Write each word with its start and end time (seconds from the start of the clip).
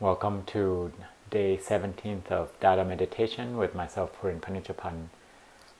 Welcome 0.00 0.44
to 0.52 0.92
day 1.28 1.56
17th 1.56 2.30
of 2.30 2.52
Dada 2.60 2.84
Meditation 2.84 3.56
with 3.56 3.74
myself, 3.74 4.16
Purin 4.22 4.38
Phanichphant. 4.38 5.08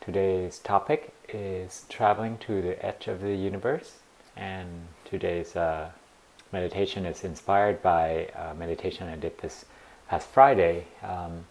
Today's 0.01 0.59
topic 0.59 1.15
is 1.29 1.85
traveling 1.89 2.37
to 2.39 2.61
the 2.61 2.85
edge 2.85 3.07
of 3.07 3.21
the 3.21 3.37
universe, 3.37 3.99
and 4.37 4.89
today's 5.05 5.55
uh, 5.55 5.91
meditation 6.51 7.07
is 7.07 7.23
inspired 7.23 7.81
by 7.81 8.27
a 8.35 8.55
meditation 8.55 9.07
I 9.07 9.15
did 9.15 9.39
this 9.39 9.65
past 10.09 10.27
Friday 10.27 10.89
um, 11.05 11.45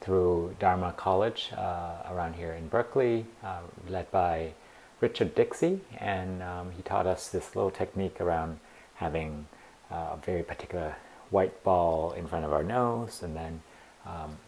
through 0.00 0.56
Dharma 0.58 0.94
College 0.96 1.50
uh, 1.54 2.04
around 2.10 2.36
here 2.36 2.54
in 2.54 2.68
Berkeley, 2.68 3.26
uh, 3.44 3.60
led 3.86 4.10
by 4.10 4.54
Richard 5.02 5.34
Dixey, 5.34 5.80
and 5.98 6.42
um, 6.42 6.70
he 6.70 6.80
taught 6.80 7.06
us 7.06 7.28
this 7.28 7.54
little 7.54 7.70
technique 7.70 8.18
around 8.18 8.60
having 8.94 9.46
uh, 9.90 10.14
a 10.14 10.18
very 10.24 10.42
particular 10.42 10.96
white 11.30 11.62
ball 11.64 12.12
in 12.12 12.26
front 12.26 12.44
of 12.44 12.52
our 12.52 12.62
nose 12.62 13.22
and 13.22 13.36
then 13.36 13.62
um, 14.06 14.38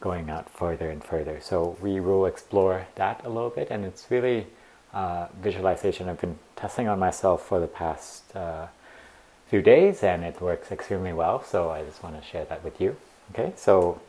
going 0.00 0.28
out 0.30 0.50
further 0.50 0.90
and 0.90 1.02
further. 1.02 1.40
So 1.40 1.76
we 1.80 2.00
will 2.00 2.26
explore 2.26 2.86
that 2.96 3.24
a 3.24 3.28
little 3.28 3.50
bit, 3.50 3.68
and 3.70 3.84
it's 3.84 4.10
really 4.10 4.46
uh, 4.92 5.28
visualization 5.40 6.08
I've 6.08 6.20
been 6.20 6.38
testing 6.56 6.88
on 6.88 6.98
myself 6.98 7.46
for 7.46 7.60
the 7.60 7.66
past 7.66 8.34
uh, 8.36 8.66
few 9.46 9.62
days, 9.62 10.02
and 10.02 10.24
it 10.24 10.40
works 10.40 10.72
extremely 10.72 11.12
well. 11.12 11.42
So 11.44 11.70
I 11.70 11.84
just 11.84 12.02
want 12.02 12.20
to 12.20 12.26
share 12.26 12.44
that 12.46 12.64
with 12.64 12.80
you. 12.80 12.96
Okay, 13.30 13.52
so 13.56 14.00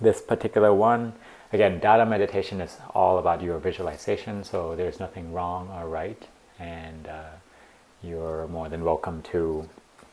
this 0.00 0.20
particular 0.20 0.74
one, 0.74 1.12
again, 1.52 1.78
Dada 1.78 2.04
meditation 2.04 2.60
is 2.60 2.76
all 2.94 3.18
about 3.18 3.40
your 3.42 3.58
visualization, 3.58 4.42
so 4.44 4.74
there's 4.74 4.98
nothing 4.98 5.32
wrong 5.32 5.70
or 5.70 5.88
right, 5.88 6.22
and 6.58 7.06
uh, 7.06 7.22
you're 8.02 8.48
more 8.48 8.68
than 8.68 8.84
welcome 8.84 9.22
to 9.22 9.68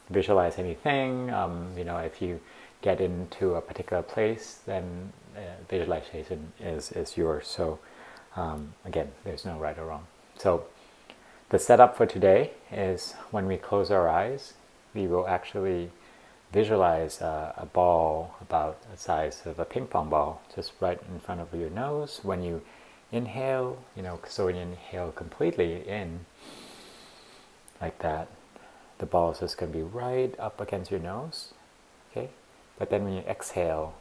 visualize 0.10 0.58
anything. 0.58 1.32
Um, 1.32 1.72
you 1.78 1.84
know, 1.84 1.98
if 1.98 2.22
you 2.22 2.40
get 2.82 3.02
into 3.02 3.56
a 3.56 3.62
particular 3.62 4.04
place, 4.04 4.62
then 4.66 5.12
uh, 5.36 5.40
visualization 5.70 6.54
is, 6.60 6.92
is 6.92 7.18
yours. 7.18 7.48
So 7.48 7.80
um, 8.36 8.74
again, 8.86 9.12
there's 9.24 9.46
no 9.46 9.58
right 9.58 9.78
or 9.78 9.86
wrong. 9.86 10.08
So 10.38 10.66
the 11.50 11.60
setup 11.60 11.98
for 11.98 12.06
today 12.06 12.52
is 12.72 13.14
when 13.32 13.48
we 13.48 13.58
close 13.58 13.92
our 13.92 14.08
eyes, 14.08 14.54
we 14.94 15.08
will 15.08 15.28
actually 15.28 15.92
visualize 16.52 17.22
uh, 17.22 17.54
a 17.58 17.66
ball 17.66 18.36
about 18.42 18.80
the 18.90 18.98
size 18.98 19.42
of 19.46 19.60
a 19.60 19.66
ping 19.66 19.88
pong 19.88 20.10
ball 20.10 20.42
just 20.56 20.72
right 20.80 21.00
in 21.12 21.20
front 21.20 21.42
of 21.42 21.54
your 21.54 21.70
nose. 21.70 22.22
When 22.24 22.42
you 22.42 22.62
inhale, 23.12 23.78
you 23.96 24.04
know, 24.04 24.20
so 24.28 24.46
when 24.46 24.56
you 24.56 24.62
inhale 24.62 25.12
completely 25.12 25.88
in, 25.88 26.26
like 27.82 28.00
that, 28.00 28.28
the 29.00 29.06
ball 29.06 29.32
is 29.32 29.40
just 29.40 29.58
going 29.58 29.72
to 29.72 29.78
be 29.78 29.84
right 29.84 30.34
up 30.40 30.60
against 30.60 30.92
your 30.92 31.00
nose, 31.00 31.54
okay? 32.12 32.30
But 32.80 32.90
then 32.90 33.04
when 33.04 33.14
you 33.14 33.22
exhale, 33.22 33.96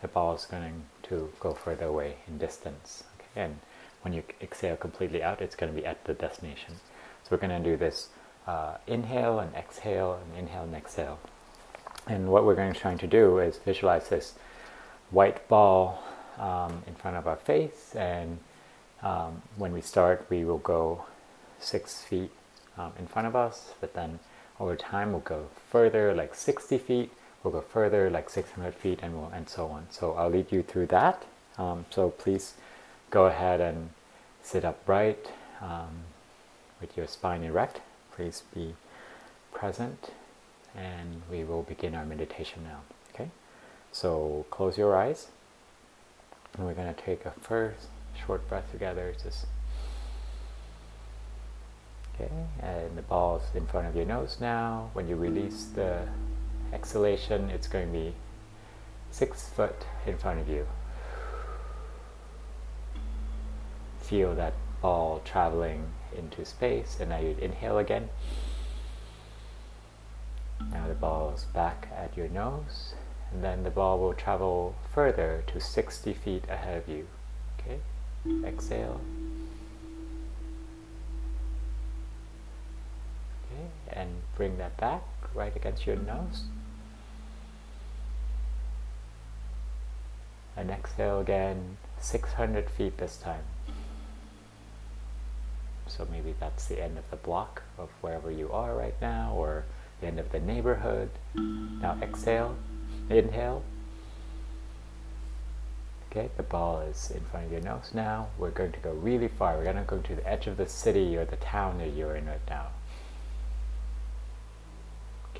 the 0.00 0.08
ball 0.08 0.34
is 0.34 0.44
going 0.44 0.84
to 1.04 1.30
go 1.40 1.52
further 1.52 1.86
away 1.86 2.16
in 2.26 2.38
distance, 2.38 3.04
okay? 3.18 3.42
And 3.42 3.58
when 4.02 4.12
you 4.12 4.22
exhale 4.40 4.76
completely 4.76 5.22
out, 5.22 5.40
it's 5.40 5.54
going 5.54 5.72
to 5.72 5.80
be 5.80 5.86
at 5.86 6.04
the 6.04 6.14
destination. 6.14 6.74
So 7.22 7.28
we're 7.30 7.38
going 7.38 7.62
to 7.62 7.70
do 7.70 7.76
this 7.76 8.08
uh, 8.46 8.78
inhale 8.86 9.38
and 9.38 9.54
exhale 9.54 10.18
and 10.20 10.38
inhale 10.38 10.64
and 10.64 10.74
exhale. 10.74 11.18
And 12.08 12.28
what 12.28 12.44
we're 12.44 12.56
going 12.56 12.72
to 12.72 12.78
try 12.78 12.96
to 12.96 13.06
do 13.06 13.38
is 13.38 13.58
visualize 13.58 14.08
this 14.08 14.34
white 15.10 15.46
ball 15.48 16.02
um, 16.38 16.82
in 16.86 16.94
front 16.94 17.16
of 17.16 17.28
our 17.28 17.36
face, 17.36 17.94
and 17.94 18.38
um, 19.02 19.42
when 19.56 19.72
we 19.72 19.80
start, 19.80 20.26
we 20.30 20.44
will 20.44 20.58
go 20.58 21.04
six 21.60 22.02
feet 22.02 22.30
um, 22.76 22.92
in 22.98 23.06
front 23.06 23.28
of 23.28 23.36
us, 23.36 23.74
but 23.80 23.94
then 23.94 24.18
over 24.62 24.76
time 24.76 25.12
we'll 25.12 25.20
go 25.20 25.48
further 25.70 26.14
like 26.14 26.34
60 26.34 26.78
feet 26.78 27.10
we'll 27.42 27.52
go 27.52 27.60
further 27.60 28.08
like 28.08 28.30
600 28.30 28.74
feet 28.74 29.00
and 29.02 29.14
we'll, 29.14 29.30
and 29.34 29.48
so 29.48 29.66
on. 29.66 29.86
So 29.90 30.12
I'll 30.12 30.30
lead 30.30 30.52
you 30.52 30.62
through 30.62 30.86
that. 30.86 31.24
Um, 31.58 31.86
so 31.90 32.10
please 32.10 32.54
go 33.10 33.26
ahead 33.26 33.60
and 33.60 33.90
sit 34.42 34.64
upright 34.64 35.30
um, 35.60 36.04
with 36.80 36.96
your 36.96 37.08
spine 37.08 37.42
erect. 37.42 37.80
Please 38.14 38.44
be 38.54 38.74
present 39.52 40.12
and 40.76 41.22
we 41.30 41.42
will 41.42 41.62
begin 41.62 41.94
our 41.96 42.06
meditation 42.06 42.62
now 42.64 42.80
okay? 43.12 43.30
So 43.92 44.46
close 44.50 44.78
your 44.78 44.96
eyes 44.96 45.28
and 46.54 46.66
we're 46.66 46.74
going 46.74 46.92
to 46.92 47.00
take 47.00 47.24
a 47.24 47.32
first 47.40 47.86
short 48.24 48.48
breath 48.48 48.70
together. 48.70 49.14
Just 49.22 49.46
Okay, 52.22 52.32
and 52.60 52.96
the 52.96 53.02
ball's 53.02 53.42
in 53.54 53.66
front 53.66 53.88
of 53.88 53.96
your 53.96 54.04
nose 54.04 54.36
now. 54.40 54.90
When 54.92 55.08
you 55.08 55.16
release 55.16 55.64
the 55.64 56.06
exhalation, 56.72 57.50
it's 57.50 57.66
going 57.66 57.86
to 57.86 57.92
be 57.92 58.14
six 59.10 59.48
foot 59.48 59.86
in 60.06 60.18
front 60.18 60.40
of 60.40 60.48
you. 60.48 60.66
Feel 64.00 64.34
that 64.34 64.54
ball 64.80 65.20
traveling 65.24 65.86
into 66.16 66.44
space, 66.44 66.98
and 67.00 67.10
now 67.10 67.18
you 67.18 67.36
inhale 67.40 67.78
again. 67.78 68.08
Now 70.70 70.86
the 70.86 70.94
ball 70.94 71.32
is 71.34 71.44
back 71.44 71.88
at 71.96 72.16
your 72.16 72.28
nose, 72.28 72.94
and 73.32 73.42
then 73.42 73.64
the 73.64 73.70
ball 73.70 73.98
will 73.98 74.14
travel 74.14 74.76
further 74.94 75.42
to 75.48 75.60
60 75.60 76.14
feet 76.14 76.44
ahead 76.48 76.78
of 76.78 76.88
you. 76.88 77.06
Okay, 77.58 77.80
exhale. 78.46 79.00
And 83.88 84.22
bring 84.36 84.58
that 84.58 84.76
back 84.76 85.02
right 85.34 85.54
against 85.54 85.86
your 85.86 85.96
nose. 85.96 86.44
And 90.56 90.70
exhale 90.70 91.20
again, 91.20 91.78
600 92.00 92.68
feet 92.68 92.98
this 92.98 93.16
time. 93.16 93.44
So 95.86 96.06
maybe 96.10 96.34
that's 96.38 96.66
the 96.66 96.82
end 96.82 96.98
of 96.98 97.10
the 97.10 97.16
block 97.16 97.62
of 97.78 97.90
wherever 98.00 98.30
you 98.30 98.50
are 98.52 98.74
right 98.74 98.94
now, 99.00 99.34
or 99.34 99.64
the 100.00 100.06
end 100.06 100.18
of 100.18 100.32
the 100.32 100.40
neighborhood. 100.40 101.10
Now 101.34 101.98
exhale, 102.02 102.56
inhale. 103.10 103.62
Okay, 106.10 106.28
the 106.36 106.42
ball 106.42 106.80
is 106.80 107.10
in 107.10 107.20
front 107.22 107.46
of 107.46 107.52
your 107.52 107.62
nose 107.62 107.90
now. 107.94 108.28
We're 108.36 108.50
going 108.50 108.72
to 108.72 108.78
go 108.80 108.92
really 108.92 109.28
far. 109.28 109.56
We're 109.56 109.64
going 109.64 109.76
to 109.76 109.82
go 109.82 109.98
to 109.98 110.14
the 110.14 110.28
edge 110.28 110.46
of 110.46 110.58
the 110.58 110.68
city 110.68 111.16
or 111.16 111.24
the 111.24 111.36
town 111.36 111.78
that 111.78 111.94
you're 111.94 112.16
in 112.16 112.26
right 112.26 112.40
now. 112.48 112.66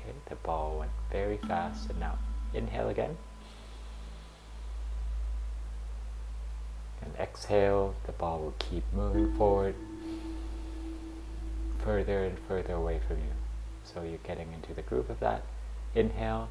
Okay, 0.03 0.15
the 0.29 0.35
ball 0.35 0.79
went 0.79 0.91
very 1.11 1.37
fast. 1.37 1.89
And 1.89 1.99
now 1.99 2.17
inhale 2.53 2.89
again. 2.89 3.17
And 7.01 7.13
exhale, 7.19 7.95
the 8.05 8.11
ball 8.11 8.39
will 8.39 8.55
keep 8.59 8.83
moving 8.93 9.35
forward 9.35 9.75
further 11.83 12.23
and 12.23 12.39
further 12.39 12.73
away 12.73 13.01
from 13.05 13.17
you. 13.17 13.33
So 13.83 14.03
you're 14.03 14.19
getting 14.19 14.53
into 14.53 14.73
the 14.73 14.81
groove 14.81 15.09
of 15.09 15.19
that. 15.19 15.43
Inhale. 15.95 16.49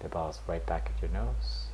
The 0.00 0.08
ball's 0.08 0.40
right 0.46 0.64
back 0.66 0.90
at 0.94 1.02
your 1.02 1.10
nose. 1.10 1.66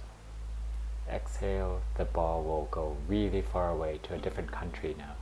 Exhale, 1.10 1.80
the 1.96 2.04
ball 2.04 2.42
will 2.42 2.68
go 2.70 2.96
really 3.08 3.42
far 3.42 3.70
away 3.70 3.98
to 4.04 4.14
a 4.14 4.18
different 4.18 4.52
country 4.52 4.94
now 4.96 5.14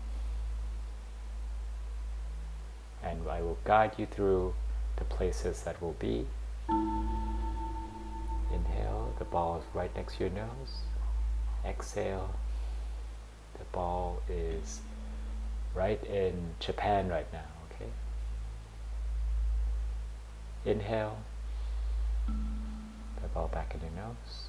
and 3.10 3.28
I 3.28 3.42
will 3.42 3.58
guide 3.64 3.92
you 3.96 4.06
through 4.06 4.54
the 4.96 5.04
places 5.04 5.62
that 5.62 5.82
will 5.82 5.96
be. 5.98 6.26
Inhale, 8.52 9.14
the 9.18 9.24
ball 9.24 9.58
is 9.58 9.64
right 9.74 9.94
next 9.96 10.16
to 10.16 10.24
your 10.24 10.32
nose. 10.32 10.82
Exhale, 11.64 12.34
the 13.58 13.64
ball 13.72 14.22
is 14.28 14.80
right 15.74 16.02
in 16.04 16.54
Japan 16.60 17.08
right 17.08 17.30
now, 17.32 17.48
okay? 17.74 17.90
Inhale, 20.64 21.18
the 22.26 23.28
ball 23.34 23.48
back 23.48 23.74
in 23.74 23.80
your 23.80 24.06
nose. 24.06 24.48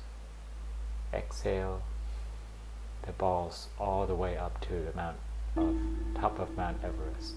Exhale, 1.14 1.82
the 3.06 3.12
ball's 3.14 3.68
all 3.80 4.06
the 4.06 4.16
way 4.16 4.38
up 4.38 4.62
to 4.62 4.70
the 4.70 4.94
mount 4.96 5.18
of 5.58 5.76
top 6.16 6.40
of 6.40 6.56
Mount 6.56 6.78
Everest. 6.84 7.36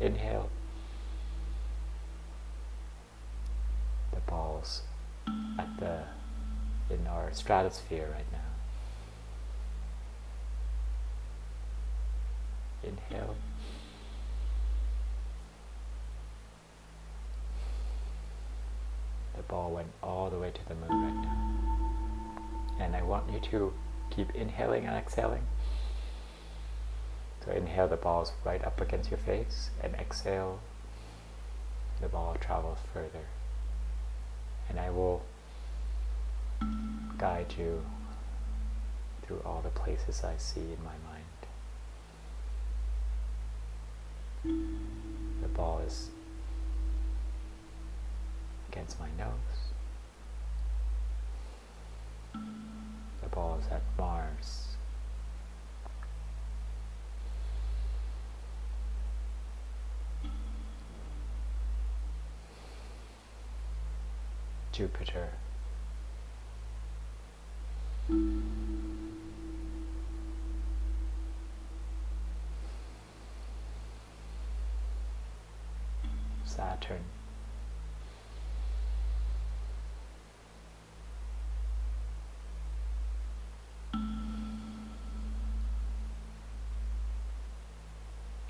Inhale. 0.00 0.48
The 4.12 4.20
balls 4.20 4.82
at 5.58 5.68
the 5.78 6.04
in 6.90 7.06
our 7.06 7.30
stratosphere 7.32 8.08
right 8.12 8.32
now. 8.32 8.38
Inhale. 12.82 13.34
The 19.36 19.42
ball 19.42 19.70
went 19.70 19.88
all 20.02 20.30
the 20.30 20.38
way 20.38 20.50
to 20.50 20.68
the 20.68 20.74
moon 20.74 21.02
right 21.02 21.24
now. 21.24 22.84
And 22.84 22.96
I 22.96 23.02
want 23.02 23.30
you 23.32 23.40
to 23.50 23.72
keep 24.10 24.34
inhaling 24.34 24.86
and 24.86 24.96
exhaling. 24.96 25.42
So 27.44 27.52
inhale, 27.52 27.88
the 27.88 27.96
ball 27.96 28.22
is 28.22 28.32
right 28.44 28.64
up 28.64 28.80
against 28.80 29.10
your 29.10 29.18
face, 29.18 29.70
and 29.82 29.94
exhale, 29.94 30.60
the 32.00 32.08
ball 32.08 32.36
travels 32.40 32.78
further. 32.92 33.26
And 34.68 34.78
I 34.78 34.90
will 34.90 35.22
guide 37.16 37.54
you 37.58 37.84
through 39.22 39.40
all 39.44 39.60
the 39.62 39.70
places 39.70 40.24
I 40.24 40.36
see 40.36 40.60
in 40.60 40.78
my 40.84 40.96
mind. 41.08 41.24
The 45.42 45.48
ball 45.48 45.80
is 45.86 46.10
against 48.70 48.98
my 49.00 49.08
nose. 49.18 49.72
The 53.22 53.28
ball 53.30 53.58
is 53.60 53.66
at 53.70 53.82
Mars. 53.98 54.67
Jupiter. 64.78 65.28
Saturn. 76.44 77.02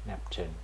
Neptune. 0.07 0.55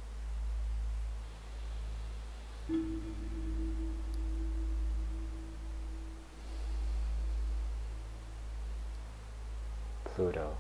Pluto. 10.15 10.57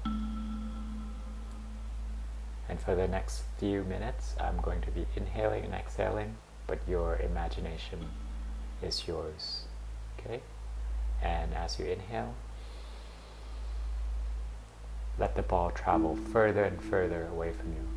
And 2.68 2.80
for 2.80 2.94
the 2.94 3.06
next 3.06 3.42
few 3.58 3.84
minutes, 3.84 4.34
I'm 4.40 4.60
going 4.60 4.80
to 4.82 4.90
be 4.90 5.06
inhaling 5.16 5.64
and 5.64 5.74
exhaling, 5.74 6.36
but 6.66 6.78
your 6.88 7.16
imagination 7.16 8.06
is 8.82 9.06
yours. 9.06 9.64
Okay? 10.18 10.40
And 11.22 11.54
as 11.54 11.78
you 11.78 11.86
inhale, 11.86 12.34
let 15.18 15.36
the 15.36 15.42
ball 15.42 15.70
travel 15.70 16.16
further 16.32 16.64
and 16.64 16.82
further 16.82 17.26
away 17.26 17.52
from 17.52 17.72
you. 17.72 17.88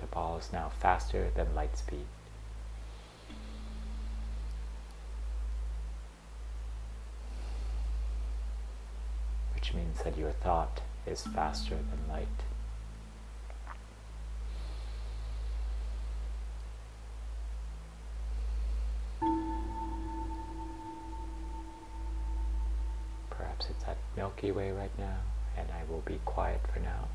The 0.00 0.06
ball 0.06 0.38
is 0.38 0.52
now 0.52 0.72
faster 0.80 1.30
than 1.36 1.54
light 1.54 1.76
speed. 1.76 2.06
Which 9.70 9.76
means 9.76 10.02
that 10.02 10.18
your 10.18 10.32
thought 10.32 10.80
is 11.06 11.22
faster 11.22 11.76
than 11.76 12.08
light. 12.08 12.26
Perhaps 23.30 23.68
it's 23.70 23.84
at 23.86 23.96
Milky 24.16 24.50
Way 24.50 24.72
right 24.72 24.90
now, 24.98 25.18
and 25.56 25.68
I 25.70 25.84
will 25.88 26.00
be 26.00 26.18
quiet 26.24 26.62
for 26.74 26.80
now. 26.80 27.06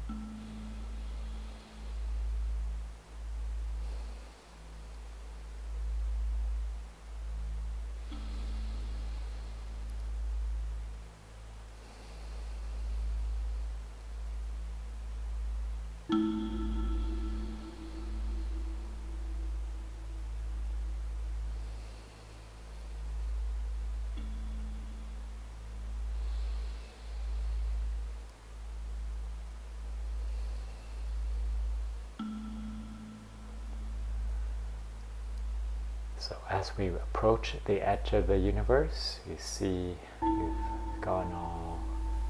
So 36.27 36.35
as 36.49 36.75
we 36.75 36.87
approach 36.87 37.53
the 37.65 37.87
edge 37.87 38.13
of 38.13 38.25
the 38.25 38.39
universe, 38.39 39.19
you 39.29 39.35
see 39.37 39.95
you've 40.23 40.99
gone 40.99 41.31
all, 41.31 41.79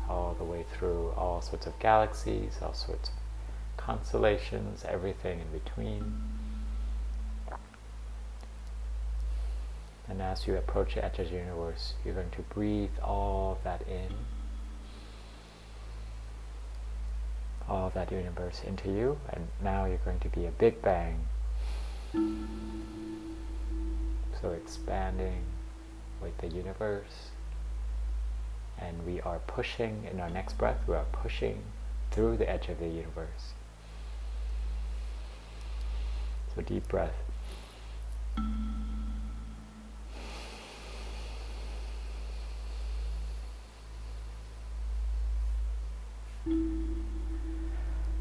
all 0.09 0.36
the 0.38 0.44
way 0.44 0.65
through 0.77 1.13
all 1.15 1.42
sorts 1.42 1.65
of 1.65 1.80
galaxies, 1.80 2.57
all 2.62 2.74
sorts 2.74 3.07
of 3.07 3.15
constellations, 3.77 4.83
everything 4.83 5.39
in 5.39 5.47
between. 5.57 6.13
And 10.09 10.21
as 10.21 10.45
you 10.45 10.57
approach 10.57 10.95
the 10.95 11.06
edge 11.06 11.19
of 11.19 11.30
the 11.30 11.38
universe, 11.38 11.94
you're 12.03 12.15
going 12.15 12.31
to 12.31 12.41
breathe 12.53 13.00
all 13.01 13.59
that 13.63 13.81
in, 13.88 14.13
all 17.69 17.94
that 17.95 18.12
universe 18.12 18.62
into 18.68 18.91
you, 18.91 19.18
and 19.31 19.48
now 19.63 19.86
you're 19.86 20.00
going 20.03 20.19
to 20.19 20.30
be 20.30 20.45
a 20.48 20.51
big 20.51 20.81
bang. 20.81 21.25
So 24.45 24.51
expanding 24.51 25.42
with 26.21 26.38
the 26.38 26.47
universe. 26.47 27.31
And 28.77 29.03
we 29.03 29.19
are 29.21 29.39
pushing, 29.47 30.07
in 30.12 30.19
our 30.19 30.30
next 30.30 30.59
breath, 30.59 30.77
we 30.86 30.94
are 30.94 31.07
pushing 31.12 31.63
through 32.12 32.38
the 32.38 32.47
edge 32.47 32.69
of 32.69 32.77
the 32.77 32.88
universe. 32.88 33.53
So 36.56 36.62
deep 36.62 36.88
breath. 36.88 37.15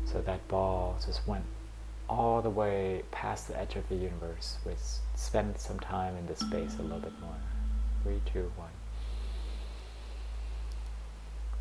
So 0.06 0.22
that 0.24 0.48
ball 0.48 0.96
just 1.04 1.28
went 1.28 1.44
all 2.08 2.42
the 2.42 2.50
way 2.50 3.02
past 3.10 3.48
the 3.48 3.58
edge 3.58 3.76
of 3.76 3.88
the 3.88 3.94
universe. 3.94 4.56
We 4.64 4.72
spend 5.14 5.58
some 5.58 5.78
time 5.78 6.16
in 6.16 6.26
this 6.26 6.40
space 6.40 6.76
a 6.78 6.82
little 6.82 6.98
bit 6.98 7.18
more. 7.20 7.36
Three, 8.02 8.20
two, 8.32 8.52
one. 8.56 8.68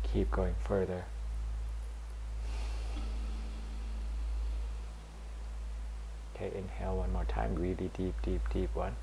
Keep 0.02 0.30
going 0.30 0.54
further. 0.64 1.04
Okay, 6.36 6.50
inhale 6.56 6.96
one 6.96 7.12
more 7.12 7.24
time, 7.24 7.54
really 7.54 7.90
deep, 7.96 8.14
deep, 8.22 8.40
deep 8.52 8.74
one. 8.74 8.96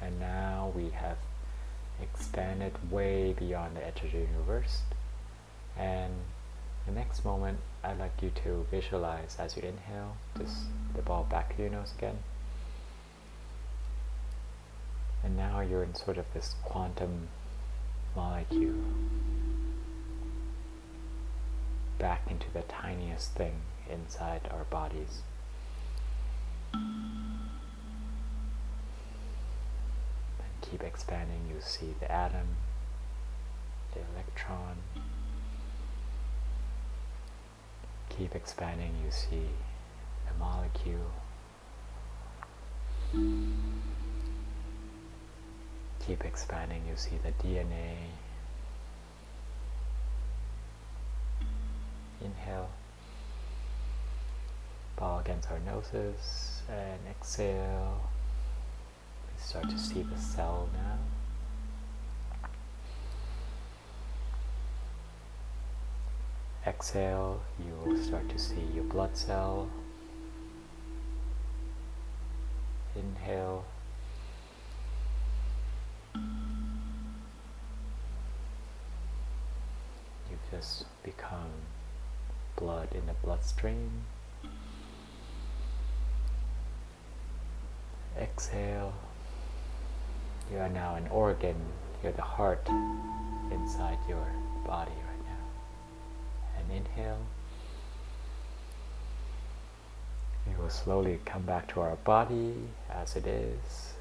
And 0.00 0.20
now 0.20 0.72
we 0.74 0.90
have 0.90 1.16
expanded 2.00 2.90
way 2.90 3.34
beyond 3.38 3.76
the 3.76 3.86
edge 3.86 4.02
of 4.04 4.12
the 4.12 4.18
universe. 4.18 4.82
And 5.76 6.12
the 6.86 6.92
next 6.92 7.24
moment, 7.24 7.58
I'd 7.82 7.98
like 7.98 8.22
you 8.22 8.30
to 8.44 8.66
visualize 8.70 9.36
as 9.38 9.56
you 9.56 9.62
inhale, 9.62 10.16
just 10.38 10.56
the 10.94 11.02
ball 11.02 11.26
back 11.28 11.56
to 11.56 11.62
your 11.62 11.70
nose 11.70 11.92
again. 11.96 12.18
And 15.24 15.36
now 15.36 15.60
you're 15.60 15.82
in 15.82 15.94
sort 15.94 16.18
of 16.18 16.26
this 16.32 16.54
quantum 16.62 17.28
molecule 18.14 18.74
back 21.98 22.22
into 22.30 22.46
the 22.52 22.62
tiniest 22.62 23.32
thing 23.32 23.54
inside 23.90 24.42
our 24.50 24.64
bodies. 24.64 25.22
Keep 30.70 30.82
expanding, 30.82 31.40
you 31.48 31.56
see 31.60 31.94
the 32.00 32.10
atom, 32.10 32.56
the 33.92 34.00
electron. 34.14 34.76
Keep 38.08 38.34
expanding, 38.34 38.92
you 39.04 39.10
see 39.10 39.48
the 40.26 40.38
molecule. 40.38 41.12
Keep 46.06 46.24
expanding, 46.24 46.82
you 46.88 46.96
see 46.96 47.18
the 47.22 47.32
DNA. 47.46 47.96
Inhale, 52.24 52.70
ball 54.96 55.20
against 55.20 55.50
our 55.50 55.58
noses, 55.60 56.62
and 56.68 57.00
exhale 57.10 58.00
start 59.46 59.70
to 59.70 59.78
see 59.78 60.02
the 60.02 60.18
cell 60.18 60.68
now. 60.74 60.98
exhale, 66.66 67.40
you 67.60 67.72
will 67.84 67.96
start 67.96 68.28
to 68.28 68.38
see 68.40 68.66
your 68.74 68.82
blood 68.84 69.16
cell. 69.16 69.68
Inhale. 72.96 73.64
You've 80.28 80.50
just 80.50 80.86
become 81.04 81.52
blood 82.56 82.88
in 82.92 83.06
the 83.06 83.14
bloodstream. 83.22 84.02
Exhale. 88.18 88.92
You 90.52 90.58
are 90.58 90.68
now 90.68 90.94
an 90.94 91.08
organ. 91.08 91.56
You're 92.02 92.12
the 92.12 92.22
heart 92.22 92.66
inside 93.50 93.98
your 94.08 94.26
body 94.64 94.92
right 94.92 95.24
now. 95.24 96.60
And 96.60 96.70
inhale. 96.70 97.18
We 100.46 100.54
will 100.62 100.70
slowly 100.70 101.18
come 101.24 101.42
back 101.42 101.66
to 101.74 101.80
our 101.80 101.96
body 101.96 102.54
as 102.90 103.16
it 103.16 103.26
is. 103.26 103.94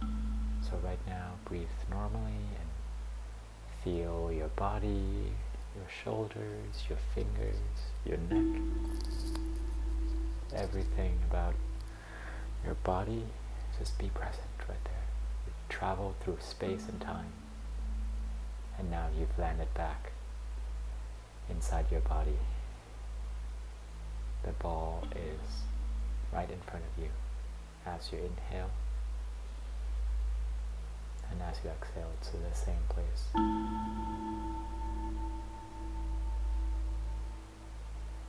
So 0.00 0.76
right 0.84 0.98
now, 1.06 1.30
breathe 1.46 1.68
normally 1.90 2.20
and 2.60 2.68
feel 3.82 4.30
your 4.32 4.48
body, 4.48 5.32
your 5.74 5.86
shoulders, 6.04 6.84
your 6.88 6.98
fingers, 7.14 7.56
your 8.04 8.18
neck, 8.30 8.62
everything 10.56 11.18
about 11.30 11.54
your 12.64 12.74
body. 12.74 13.24
Just 13.78 13.98
be 13.98 14.08
present 14.08 14.48
right 14.68 14.82
there. 14.84 15.04
You 15.46 15.52
travel 15.68 16.14
through 16.20 16.38
space 16.40 16.88
and 16.88 17.00
time, 17.00 17.32
and 18.78 18.90
now 18.90 19.08
you've 19.16 19.38
landed 19.38 19.72
back 19.74 20.12
inside 21.50 21.86
your 21.90 22.00
body. 22.00 22.38
The 24.44 24.52
ball 24.52 25.06
is 25.12 25.64
right 26.32 26.50
in 26.50 26.60
front 26.60 26.84
of 26.84 27.02
you 27.02 27.10
as 27.86 28.10
you 28.12 28.18
inhale. 28.18 28.70
And 31.30 31.42
as 31.42 31.56
you 31.64 31.70
exhale, 31.70 32.12
to 32.22 32.36
the 32.38 32.54
same 32.54 32.84
place. 32.88 33.24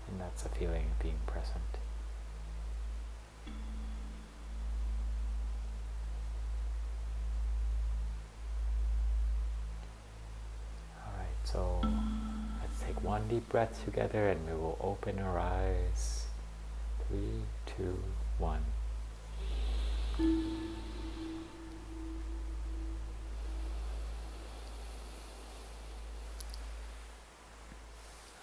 And 0.09 0.19
that's 0.19 0.45
a 0.45 0.49
feeling 0.49 0.85
of 0.91 0.99
being 0.99 1.19
present. 1.27 1.77
One 13.27 13.35
deep 13.35 13.49
breath 13.49 13.83
together 13.83 14.29
and 14.29 14.47
we 14.47 14.53
will 14.53 14.77
open 14.81 15.19
our 15.19 15.37
eyes. 15.37 16.27
Three, 17.07 17.41
two, 17.65 17.97
one. 18.37 18.63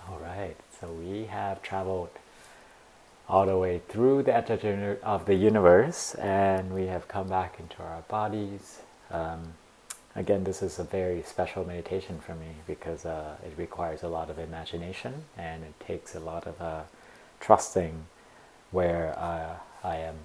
All 0.06 0.18
right, 0.20 0.56
so 0.80 0.88
we 0.88 1.24
have 1.24 1.62
traveled 1.62 2.10
all 3.26 3.46
the 3.46 3.56
way 3.56 3.80
through 3.88 4.22
the 4.24 4.36
edge 4.36 4.50
of 4.50 5.24
the 5.24 5.34
universe 5.34 6.14
and 6.16 6.74
we 6.74 6.86
have 6.86 7.08
come 7.08 7.28
back 7.28 7.58
into 7.58 7.82
our 7.82 8.02
bodies. 8.08 8.80
Um, 9.10 9.54
again, 10.16 10.44
this 10.44 10.62
is 10.62 10.78
a 10.78 10.84
very 10.84 11.22
special 11.22 11.64
meditation 11.64 12.20
for 12.20 12.34
me 12.34 12.56
because 12.66 13.04
uh, 13.04 13.36
it 13.44 13.52
requires 13.56 14.02
a 14.02 14.08
lot 14.08 14.30
of 14.30 14.38
imagination 14.38 15.24
and 15.36 15.64
it 15.64 15.78
takes 15.80 16.14
a 16.14 16.20
lot 16.20 16.46
of 16.46 16.60
uh, 16.60 16.82
trusting 17.40 18.06
where 18.70 19.18
uh, 19.18 19.54
I 19.82 19.96
am 19.96 20.16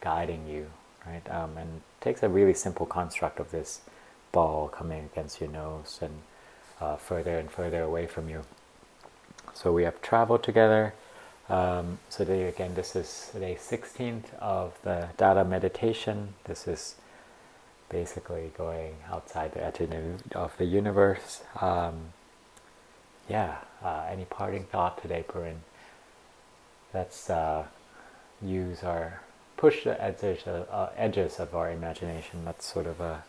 guiding 0.00 0.46
you, 0.48 0.66
right? 1.06 1.28
Um, 1.30 1.56
and 1.56 1.82
takes 2.00 2.22
a 2.22 2.28
really 2.28 2.54
simple 2.54 2.86
construct 2.86 3.40
of 3.40 3.50
this 3.50 3.80
ball 4.32 4.68
coming 4.68 5.08
against 5.12 5.40
your 5.40 5.50
nose 5.50 5.98
and 6.02 6.14
uh, 6.80 6.96
further 6.96 7.38
and 7.38 7.50
further 7.50 7.82
away 7.82 8.06
from 8.06 8.28
you. 8.28 8.42
So 9.54 9.72
we 9.72 9.84
have 9.84 10.02
traveled 10.02 10.42
together. 10.42 10.92
Um, 11.48 11.98
so 12.10 12.24
today, 12.24 12.48
again, 12.48 12.74
this 12.74 12.94
is 12.96 13.30
day 13.32 13.56
16th 13.58 14.34
of 14.40 14.74
the 14.82 15.08
Dada 15.16 15.44
meditation. 15.44 16.34
This 16.44 16.68
is 16.68 16.96
basically 17.88 18.52
going 18.56 18.96
outside 19.10 19.52
the 19.52 19.64
edge 19.64 19.80
of 20.34 20.56
the 20.58 20.64
universe. 20.64 21.42
Um, 21.60 22.12
yeah, 23.28 23.58
uh, 23.82 24.06
any 24.10 24.24
parting 24.24 24.64
thought 24.64 25.00
today, 25.00 25.24
Purin? 25.28 25.56
Let's 26.94 27.28
uh, 27.28 27.64
use 28.42 28.82
our 28.82 29.20
push 29.56 29.84
the 29.84 30.00
edges, 30.02 30.46
uh, 30.46 30.90
edges 30.96 31.40
of 31.40 31.54
our 31.54 31.70
imagination. 31.70 32.44
That's 32.44 32.64
sort 32.64 32.86
of 32.86 33.00
a, 33.00 33.24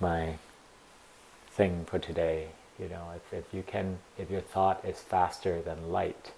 my 0.00 0.34
thing 1.50 1.84
for 1.86 1.98
today. 1.98 2.48
You 2.78 2.88
know, 2.88 3.08
if, 3.14 3.32
if 3.32 3.54
you 3.54 3.62
can, 3.62 3.98
if 4.18 4.30
your 4.30 4.40
thought 4.40 4.84
is 4.84 5.00
faster 5.00 5.60
than 5.60 5.90
light, 5.90 6.32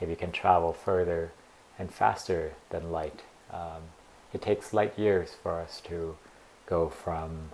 if 0.00 0.08
you 0.08 0.16
can 0.16 0.32
travel 0.32 0.72
further 0.72 1.32
and 1.78 1.92
faster 1.92 2.52
than 2.70 2.90
light, 2.90 3.22
um, 3.52 3.82
it 4.32 4.42
takes 4.42 4.72
light 4.72 4.98
years 4.98 5.34
for 5.42 5.60
us 5.60 5.80
to 5.86 6.16
go 6.68 6.88
from 6.88 7.50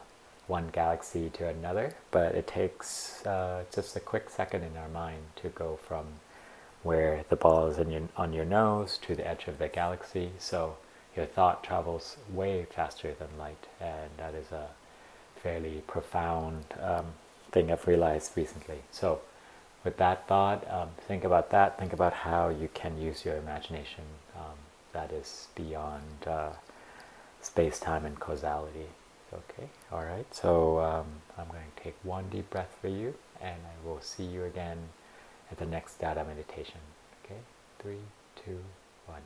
one 0.47 0.69
galaxy 0.73 1.31
to 1.31 1.49
another, 1.49 1.95
but 2.11 2.35
it 2.35 2.47
takes 2.47 3.25
uh, 3.25 3.65
just 3.75 3.97
a 3.97 4.01
quick 4.01 4.29
second 4.29 4.63
in 4.63 4.77
our 4.77 4.89
mind 4.89 5.23
to 5.37 5.49
go 5.49 5.79
from 5.87 6.05
where 6.83 7.25
the 7.31 7.37
ball 7.37 7.69
is 7.69 7.79
your, 7.89 8.03
on 8.17 8.33
your 8.33 8.45
nose 8.45 8.99
to 8.99 9.15
the 9.15 9.27
edge 9.27 9.47
of 9.47 9.59
the 9.59 9.69
galaxy. 9.69 10.31
So 10.39 10.77
your 11.17 11.27
thought 11.27 11.63
travels 11.63 12.17
way 12.31 12.67
faster 12.69 13.15
than 13.15 13.29
light, 13.39 13.67
and 13.81 14.11
that 14.19 14.35
is 14.35 14.51
a 14.53 14.69
fairly 15.37 15.83
profound 15.87 16.65
um, 16.83 17.07
thing 17.53 17.71
I've 17.71 17.87
realized 17.87 18.33
recently. 18.37 18.79
So, 18.91 19.21
with 19.85 19.99
that 19.99 20.27
thought, 20.27 20.67
um, 20.73 20.89
think 21.07 21.25
about 21.25 21.51
that. 21.51 21.79
Think 21.79 21.93
about 21.93 22.15
how 22.15 22.49
you 22.49 22.71
can 22.73 22.99
use 22.99 23.25
your 23.25 23.37
imagination 23.37 24.05
um, 24.35 24.57
that 24.95 25.13
is 25.13 25.49
beyond 25.55 26.27
uh, 26.27 26.53
space, 27.43 27.79
time, 27.79 28.07
and 28.07 28.19
causality. 28.19 28.89
Okay, 29.33 29.69
all 29.91 30.05
right. 30.05 30.27
So, 30.33 30.79
um, 30.79 31.07
I'm 31.37 31.49
going 31.49 31.61
to 31.77 31.83
take 31.83 31.97
one 32.03 32.29
deep 32.31 32.51
breath 32.51 32.77
for 32.81 32.89
you, 32.89 33.15
and 33.41 33.57
I 33.63 33.87
will 33.87 34.01
see 34.01 34.25
you 34.25 34.45
again 34.45 34.79
at 35.51 35.59
the 35.59 35.67
next 35.67 35.99
Dada 35.99 36.25
meditation. 36.25 36.81
Okay, 37.25 37.41
three, 37.81 38.03
two, 38.37 38.59
one. 39.07 39.23